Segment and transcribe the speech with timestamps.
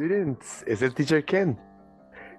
[0.00, 1.58] students, es el teacher Ken.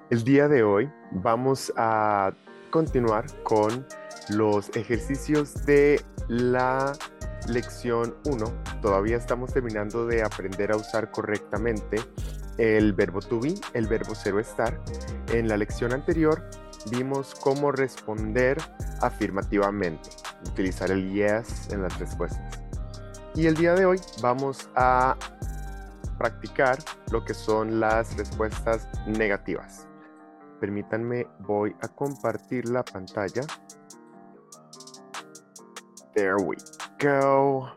[0.10, 2.34] El día de hoy vamos a
[2.72, 3.86] continuar con
[4.30, 6.94] los ejercicios de la
[7.48, 8.46] lección 1.
[8.82, 11.98] Todavía estamos terminando de aprender a usar correctamente
[12.58, 14.82] el verbo to be, el verbo cero estar.
[15.32, 16.50] En la lección anterior
[16.90, 18.58] vimos cómo responder
[19.02, 20.10] afirmativamente,
[20.50, 22.60] utilizar el yes en las respuestas.
[23.36, 25.16] Y el día de hoy vamos a
[26.22, 26.78] practicar
[27.12, 29.88] lo que son las respuestas negativas.
[30.60, 33.42] Permítanme, voy a compartir la pantalla.
[36.14, 36.58] There we
[37.02, 37.72] go.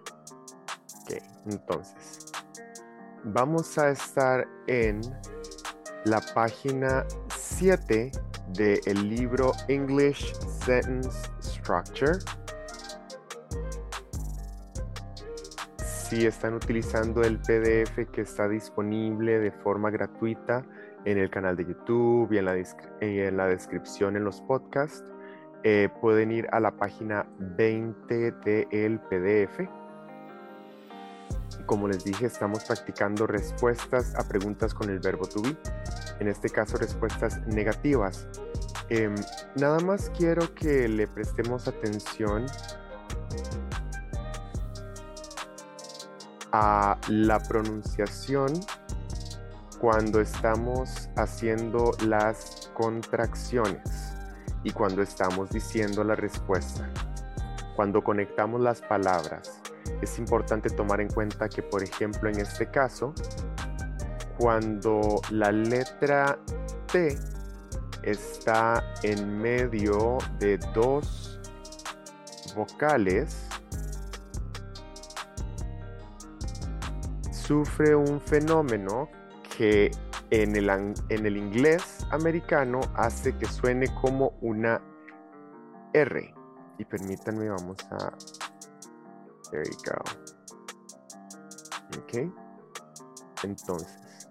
[1.00, 2.32] Ok, entonces,
[3.24, 5.00] vamos a estar en
[6.04, 8.12] la página 7
[8.48, 10.34] del libro English
[10.66, 12.18] Sentence Structure
[16.14, 20.64] si están utilizando el PDF que está disponible de forma gratuita
[21.04, 25.12] en el canal de YouTube y en la, descripción en los podcasts,
[25.64, 29.68] eh, pueden ir a la página 20 del PDF.
[31.66, 35.56] Como les dije, estamos practicando respuestas a preguntas con el verbo to be.
[36.20, 38.28] En este caso, respuestas negativas.
[38.88, 39.14] Em,
[39.56, 42.46] nada más quiero que le prestemos atención
[46.56, 48.52] a la pronunciación
[49.80, 53.82] cuando estamos haciendo las contracciones
[54.62, 56.88] y cuando estamos diciendo la respuesta.
[57.74, 59.60] Cuando conectamos las palabras,
[60.00, 63.12] es importante tomar en cuenta que, por ejemplo, en este caso,
[64.38, 66.38] cuando la letra
[66.92, 67.18] T
[68.04, 71.40] está en medio de dos
[72.54, 73.48] vocales,
[77.46, 79.08] sufre un fenómeno
[79.56, 79.90] que
[80.30, 84.80] en el, en el inglés americano hace que suene como una
[85.92, 86.34] R.
[86.78, 88.12] Y permítanme, vamos a...
[89.50, 90.02] There you go.
[91.98, 92.32] Ok.
[93.44, 94.28] Entonces,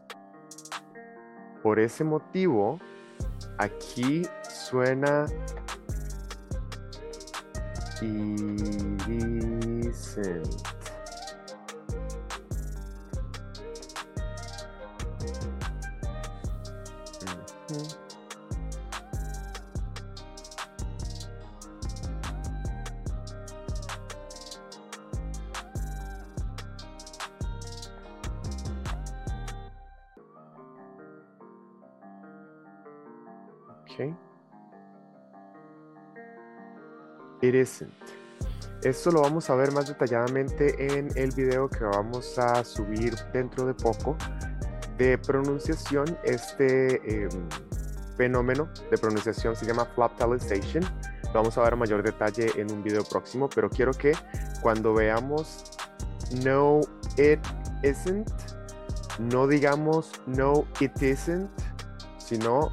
[1.61, 2.79] por ese motivo,
[3.59, 5.27] aquí suena
[8.01, 9.43] iridescent.
[10.45, 10.72] Okay.
[37.43, 37.91] It isn't.
[38.83, 43.65] Esto lo vamos a ver más detalladamente en el video que vamos a subir dentro
[43.65, 44.15] de poco
[44.97, 46.17] de pronunciación.
[46.23, 47.29] Este em,
[48.15, 50.85] fenómeno de pronunciación se llama flaptalization.
[51.25, 54.13] Lo vamos a ver a mayor detalle en un video próximo, pero quiero que
[54.61, 55.65] cuando veamos
[56.45, 56.79] no,
[57.17, 57.41] it
[57.83, 58.29] isn't,
[59.19, 61.49] no digamos no, it isn't,
[62.17, 62.71] sino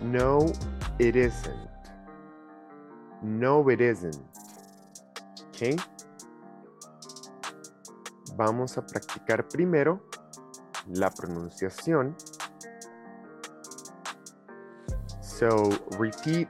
[0.00, 0.46] no,
[0.98, 1.67] it isn't.
[3.22, 4.16] No, it isn't.
[5.48, 5.80] ¿Ok?
[8.36, 10.00] Vamos a practicar primero
[10.88, 12.16] la pronunciación.
[15.20, 16.48] So repeat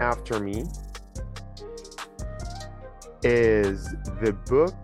[0.00, 0.64] after me.
[3.22, 4.74] Is the book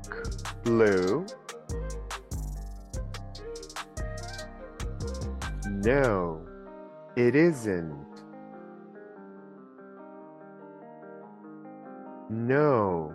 [0.64, 1.26] blue?
[5.66, 6.44] No.
[7.16, 8.09] It isn't.
[12.50, 13.14] No,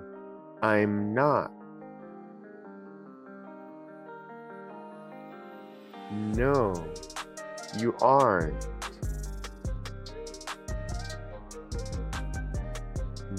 [0.62, 1.52] I'm not.
[6.10, 6.74] No,
[7.78, 8.66] you aren't.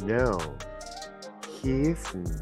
[0.02, 0.38] No,
[1.62, 2.40] he isn't.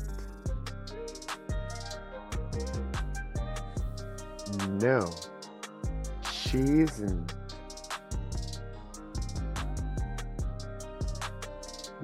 [4.81, 5.09] No,
[6.29, 7.35] she isn't.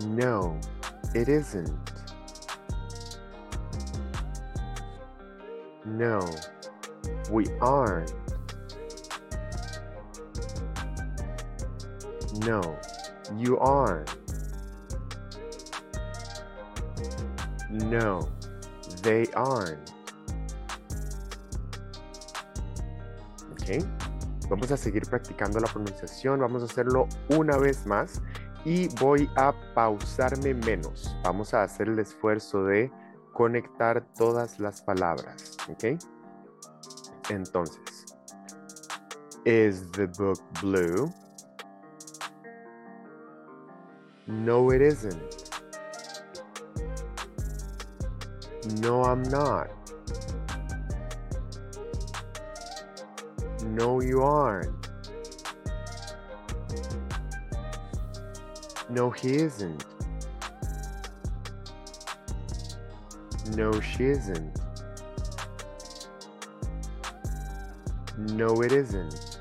[0.05, 0.61] No,
[1.15, 1.71] it isn't.
[5.85, 6.21] No,
[7.31, 8.13] we aren't.
[12.47, 12.61] No,
[13.37, 14.17] you aren't.
[17.71, 18.29] No,
[19.03, 19.91] they aren't.
[23.53, 23.85] Ok,
[24.49, 26.41] vamos a seguir practicando la pronunciación.
[26.41, 28.21] Vamos a hacerlo una vez más
[28.65, 31.15] y voy a pausarme menos.
[31.25, 32.91] Vamos a hacer el esfuerzo de
[33.33, 35.99] conectar todas las palabras, ¿ok?
[37.31, 38.01] Entonces,
[39.47, 41.11] Is the book blue?
[44.27, 45.51] No, it isn't.
[48.81, 49.71] No, I'm not.
[53.65, 54.80] No, you aren't.
[58.91, 59.85] No, he isn't.
[63.57, 64.61] No, she isn't.
[68.19, 69.39] No, it isn't.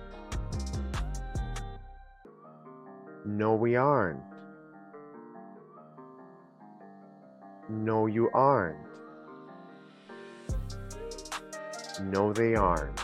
[3.25, 4.21] No, we aren't.
[7.69, 8.77] No, you aren't.
[12.03, 12.99] No, they aren't.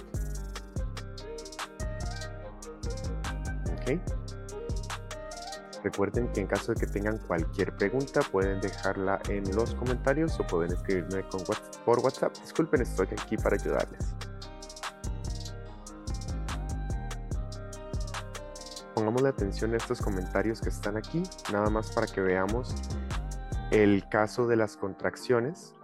[3.74, 4.14] ¿Ok?
[5.85, 10.47] Recuerden que en caso de que tengan cualquier pregunta pueden dejarla en los comentarios o
[10.47, 11.23] pueden escribirme
[11.85, 12.35] por WhatsApp.
[12.41, 14.15] Disculpen, estoy aquí para ayudarles.
[18.95, 21.21] Pongamos la atención a estos comentarios que están aquí,
[21.53, 22.73] nada más para que veamos
[23.69, 25.75] el caso de las contracciones.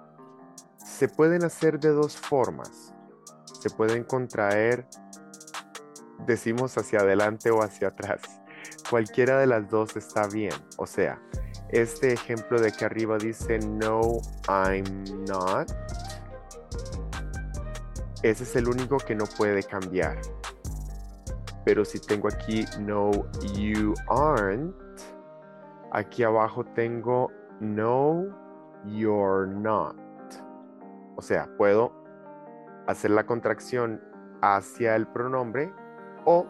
[0.84, 2.92] Se pueden hacer de dos formas.
[3.62, 4.88] Se pueden contraer,
[6.26, 8.41] decimos hacia adelante o hacia atrás
[8.92, 10.52] Cualquiera de las dos está bien.
[10.76, 11.18] O sea,
[11.70, 15.72] este ejemplo de aquí arriba dice no, I'm not.
[18.22, 20.20] Ese es el único que no puede cambiar.
[21.64, 23.12] Pero si tengo aquí no,
[23.54, 24.76] you aren't,
[25.94, 28.26] aquí abajo tengo no,
[28.88, 29.96] you're not.
[31.16, 31.94] O sea, puedo
[32.88, 34.02] hacer la contracción
[34.42, 35.72] hacia el pronombre
[36.26, 36.46] o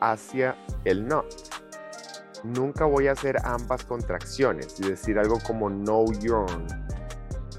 [0.00, 1.57] hacia el not
[2.44, 6.66] nunca voy a hacer ambas contracciones y decir algo como no yearn,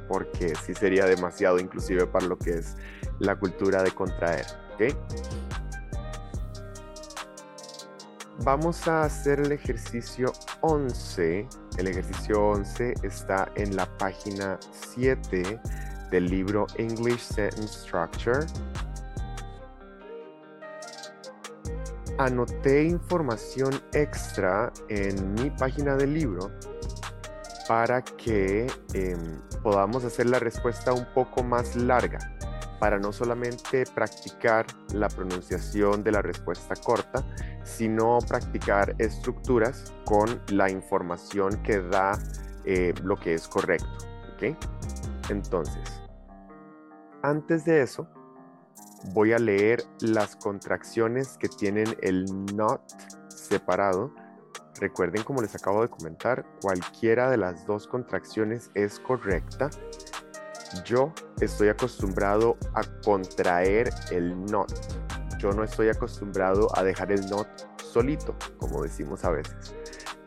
[0.08, 2.76] porque sí sería demasiado inclusive para lo que es
[3.20, 4.46] la cultura de contraer.
[8.44, 10.32] Vamos a hacer el ejercicio
[10.62, 11.48] 11.
[11.78, 15.60] El ejercicio 11 está en la página 7
[16.10, 18.46] del libro English Sentence Structure
[22.20, 26.52] anoté información extra en mi página del libro
[27.66, 32.20] para que em, podamos hacer la respuesta un poco más larga,
[32.80, 37.24] para no solamente practicar la pronunciación de la respuesta corta,
[37.64, 42.20] sino practicar estructuras con la información que da
[42.66, 43.88] eh, lo que es correcto.
[45.30, 46.02] Entonces,
[47.22, 48.10] antes de eso,
[49.06, 52.26] voy a leer las contracciones que tienen el
[52.56, 52.82] not
[53.28, 54.14] separado.
[54.80, 59.70] Recuerden, como les acabo de comentar, cualquiera de las dos contracciones es correcta.
[60.86, 64.72] Yo estoy acostumbrado a contraer el not.
[65.40, 67.48] Yo no estoy acostumbrado a dejar el not
[67.82, 69.76] solito, como decimos a veces.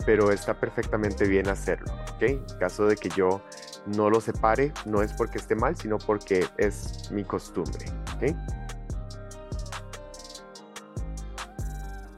[0.05, 2.23] Pero está perfectamente bien hacerlo, ¿ok?
[2.23, 3.41] En caso de que yo
[3.87, 7.87] no lo separe, no es porque esté mal, sino porque es mi costumbre,
[8.17, 8.35] ¿ok?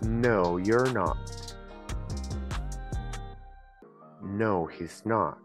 [0.05, 1.17] No, you're not.
[4.23, 5.39] No, he's not.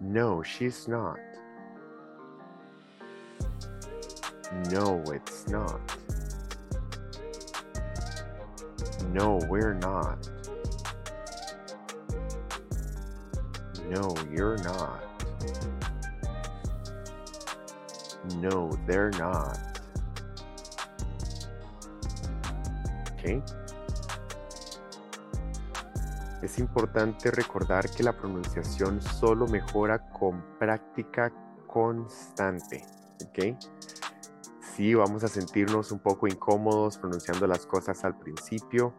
[0.00, 1.18] No, she's not.
[4.70, 5.80] No, it's not.
[9.12, 10.28] No, we're not.
[13.88, 15.04] No, you're not.
[18.36, 19.67] No, they're not.
[26.42, 31.32] Es importante recordar que la pronunciación solo mejora con práctica
[31.66, 32.84] constante.
[33.24, 33.56] ¿Ok?
[34.74, 38.94] Sí, vamos a sentirnos un poco incómodos pronunciando las cosas al principio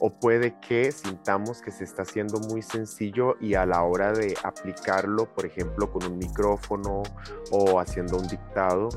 [0.00, 4.36] o puede que sintamos que se está haciendo muy sencillo y a la hora de
[4.44, 7.02] aplicarlo, por ejemplo, con un micrófono
[7.50, 8.88] o haciendo un dictado,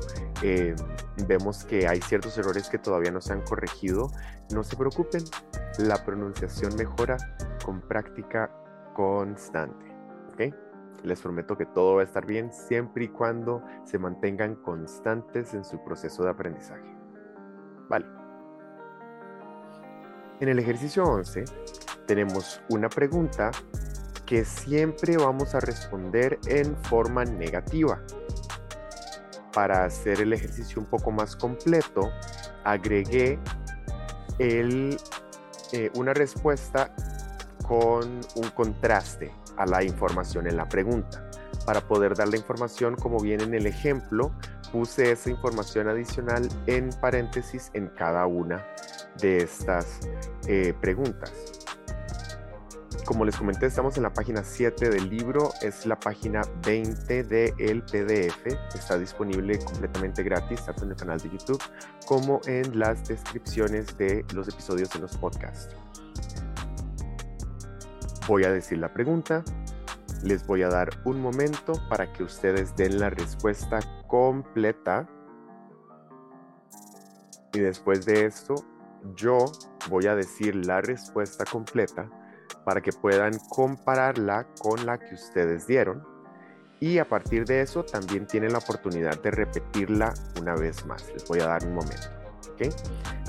[0.42, 0.74] eh,
[1.26, 4.10] vemos que hay ciertos errores que todavía no se han corregido.
[4.52, 5.24] No se preocupen,
[5.78, 7.16] la pronunciación mejora
[7.64, 8.50] con práctica
[8.94, 9.92] constante.
[11.04, 15.64] Les prometo que todo va a estar bien siempre y cuando se mantengan constantes en
[15.64, 16.88] su proceso de aprendizaje.
[17.88, 18.21] Vale.
[20.42, 21.44] En el ejercicio 11
[22.04, 23.52] tenemos una pregunta
[24.26, 28.02] que siempre vamos a responder en forma negativa.
[29.52, 32.10] Para hacer el ejercicio un poco más completo,
[32.64, 33.38] agregué
[34.40, 34.98] eh,
[35.94, 36.92] una respuesta
[37.64, 41.30] con un contraste a la información en la pregunta.
[41.64, 44.32] Para poder dar la información como viene en el ejemplo,
[44.72, 48.66] puse esa información adicional en paréntesis en cada una
[49.20, 50.00] de estas
[50.46, 51.32] eh, preguntas.
[53.04, 57.82] Como les comenté, estamos en la página 7 del libro, es la página 20 del
[57.82, 61.62] PDF, está disponible completamente gratis, tanto en el canal de YouTube
[62.06, 65.74] como en las descripciones de los episodios de los podcasts.
[68.28, 69.44] Voy a decir la pregunta,
[70.22, 75.08] les voy a dar un momento para que ustedes den la respuesta completa
[77.52, 78.54] y después de esto
[79.16, 79.46] yo
[79.88, 82.08] voy a decir la respuesta completa
[82.64, 86.02] para que puedan compararla con la que ustedes dieron.
[86.80, 91.08] Y a partir de eso también tienen la oportunidad de repetirla una vez más.
[91.12, 92.08] Les voy a dar un momento.
[92.52, 92.74] ¿Ok?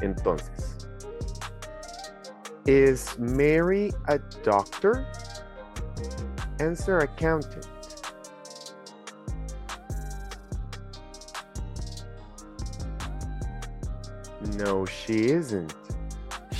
[0.02, 0.84] Entonces,
[2.66, 5.06] ¿Is Mary a doctor?
[6.60, 7.66] Answer accountant.
[14.58, 15.74] No, she isn't.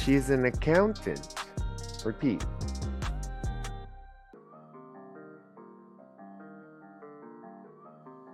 [0.04, 1.34] She's an accountant.
[2.04, 2.44] Repeat.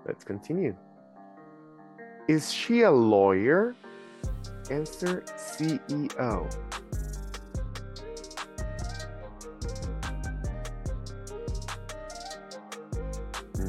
[0.08, 0.76] Let's continue.
[2.28, 3.76] Is she a lawyer?
[4.72, 6.52] Answer CEO.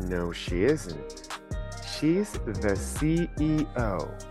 [0.08, 1.28] No, she isn't.
[1.98, 4.29] She's the CEO.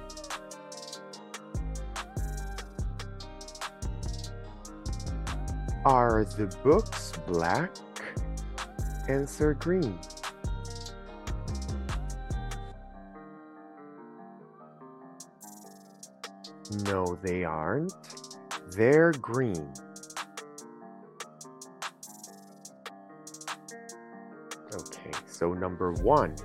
[5.86, 7.72] Are the books black?
[9.08, 9.98] Answer green.
[16.84, 17.94] No, they aren't.
[18.76, 19.72] They're green.
[24.74, 26.36] Okay, so number one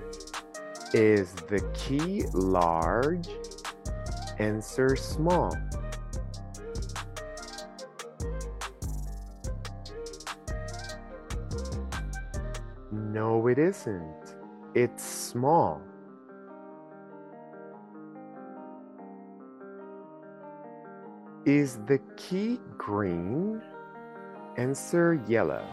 [0.95, 3.29] is the key large?
[4.39, 5.53] Answer small.
[13.25, 14.37] No, it isn't.
[14.75, 15.81] It's small.
[21.47, 23.63] Is the key green?
[24.59, 25.67] Answer yellow.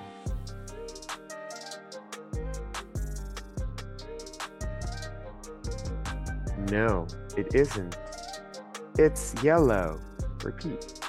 [6.69, 7.05] No,
[7.35, 7.97] it isn't.
[8.97, 9.99] It's yellow.
[10.41, 11.00] Repeat.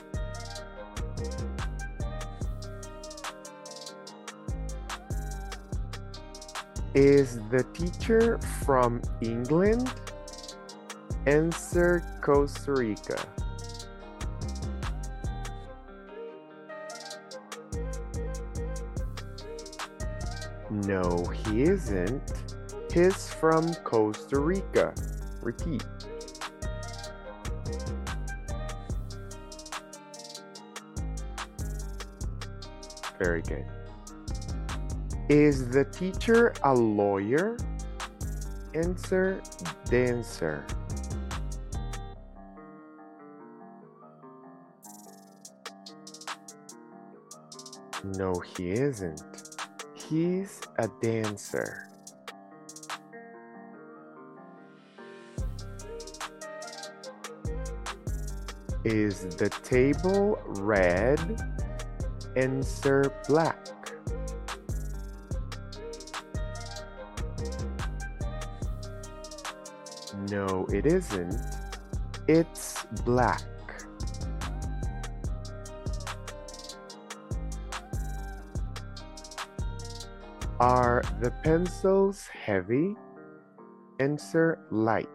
[6.95, 9.91] Is the teacher from England?
[11.25, 13.27] Answer Costa Rica.
[20.71, 22.23] No, he isn't.
[22.93, 24.95] He's from Costa Rica.
[25.41, 25.85] Repeat.
[33.19, 33.65] Very good.
[35.33, 37.57] Is the teacher a lawyer?
[38.75, 39.41] Answer
[39.87, 40.63] dancer.
[48.05, 49.57] No, he isn't.
[49.95, 51.89] He's a dancer.
[58.85, 61.43] Is the table red?
[62.37, 63.72] Answer black.
[70.33, 71.39] No, it isn't.
[72.27, 73.43] It's black.
[80.59, 82.97] Are the pencils heavy?
[84.01, 85.07] Answer light.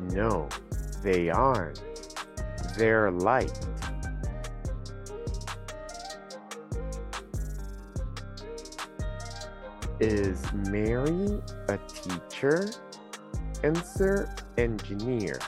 [0.00, 0.48] No,
[1.02, 1.82] they aren't.
[2.78, 3.52] They're light.
[9.98, 12.70] Is Mary a teacher?
[13.62, 15.38] Answer engineer.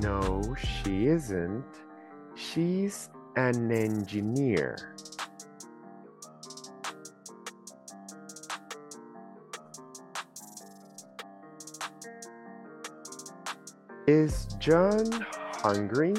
[0.00, 1.64] No, she isn't.
[2.34, 4.96] She's an engineer.
[14.08, 15.24] Is John
[15.60, 16.14] hungry?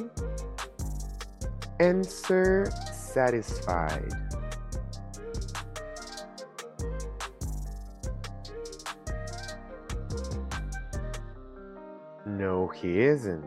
[1.79, 4.13] Answer satisfied.
[12.25, 13.45] No, he isn't.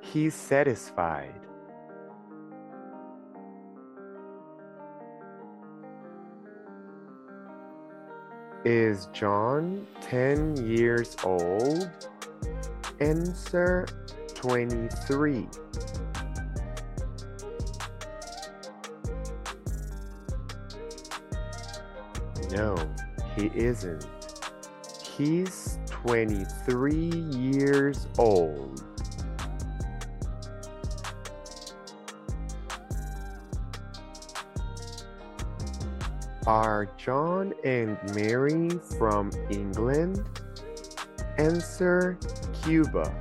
[0.00, 1.34] He's satisfied.
[8.64, 11.90] Is John 10 years old?
[13.00, 13.86] Answer
[14.38, 15.48] 23.
[22.52, 22.76] No,
[23.34, 24.06] he isn't.
[25.16, 28.84] He's 23 years old.
[36.46, 40.24] Are John and Mary from England?
[41.38, 42.16] Answer
[42.62, 43.12] Cuba.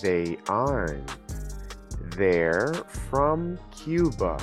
[0.00, 1.16] They aren't.
[2.16, 2.72] They're
[3.08, 4.36] from Cuba.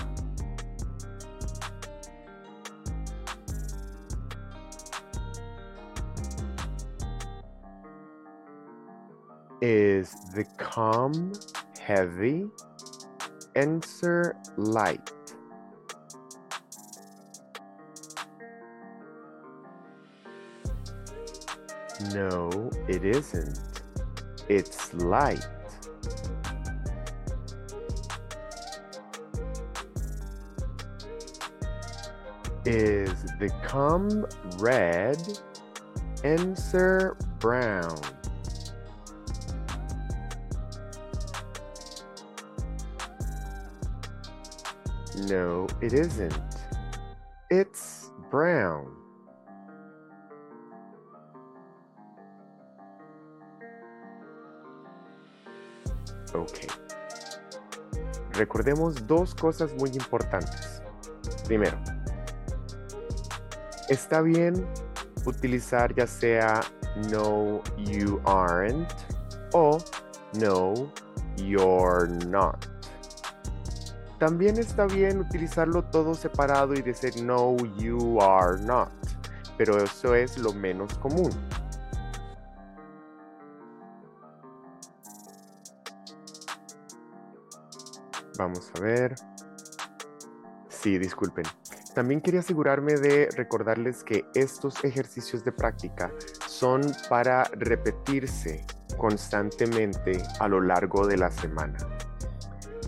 [9.61, 11.33] Is the calm
[11.79, 12.47] heavy?
[13.55, 15.11] Answer light.
[22.13, 23.76] No, it isn't.
[24.49, 25.45] It's light.
[32.65, 34.25] Is the cum
[34.57, 35.21] red?
[36.23, 37.99] Answer brown.
[45.27, 46.37] No, it isn't.
[47.49, 48.96] It's brown.
[56.41, 56.59] Ok.
[58.33, 60.81] Recordemos dos cosas muy importantes.
[61.45, 61.77] Primero,
[63.89, 64.67] está bien
[65.25, 66.61] utilizar ya sea
[67.11, 68.91] no, you aren't
[69.53, 69.77] o
[70.39, 70.91] no,
[71.37, 72.65] you're not.
[74.19, 78.89] También está bien utilizarlo todo separado y decir no, you are not,
[79.57, 81.29] pero eso es lo menos común.
[88.37, 89.15] Vamos a ver.
[90.69, 91.45] Sí, disculpen.
[91.95, 96.11] También quería asegurarme de recordarles que estos ejercicios de práctica
[96.45, 98.63] son para repetirse
[98.97, 101.77] constantemente a lo largo de la semana.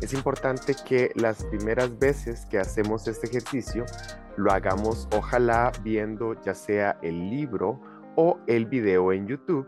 [0.01, 3.85] Es importante que las primeras veces que hacemos este ejercicio
[4.37, 7.81] lo hagamos ojalá viendo ya sea el libro
[8.15, 9.67] o el video en YouTube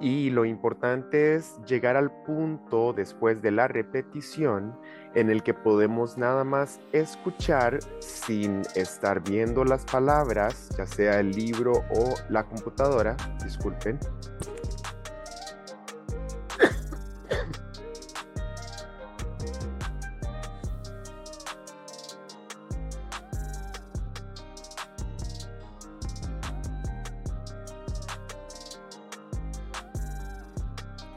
[0.00, 4.74] y lo importante es llegar al punto después de la repetición
[5.14, 11.32] en el que podemos nada más escuchar sin estar viendo las palabras, ya sea el
[11.32, 13.98] libro o la computadora, disculpen.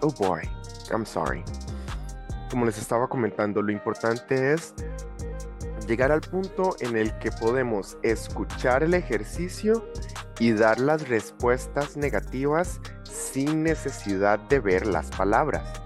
[0.06, 0.42] Oh boy,
[0.92, 1.46] I'm sorry.
[2.50, 4.74] Como les estaba comentando, lo importante es
[5.88, 9.90] llegar al punto en el que podemos escuchar el ejercicio
[10.40, 15.82] y dar las respuestas negativas sin necesidad de ver las palabras.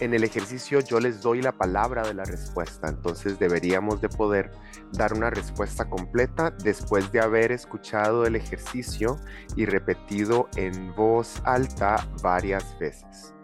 [0.00, 4.50] En el ejercicio yo les doy la palabra de la respuesta, entonces deberíamos de poder
[4.92, 9.18] dar una respuesta completa después de haber escuchado el ejercicio
[9.56, 13.34] y repetido en voz alta varias veces.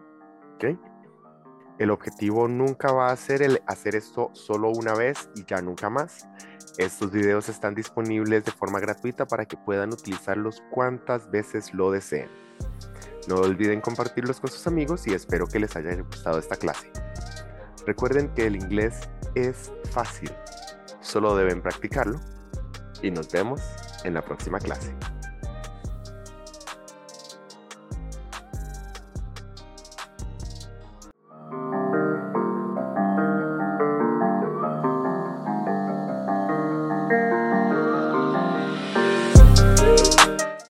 [1.78, 5.88] El objetivo nunca va a ser el hacer esto solo una vez y ya nunca
[5.88, 6.28] más.
[6.76, 12.28] Estos videos están disponibles de forma gratuita para que puedan utilizarlos cuantas veces lo deseen.
[13.28, 16.90] No olviden compartirlos con sus amigos y espero que les haya gustado esta clase.
[17.86, 20.30] Recuerden que el inglés es fácil,
[21.00, 22.20] solo deben practicarlo
[23.02, 23.62] y nos vemos
[24.04, 24.94] en la próxima clase.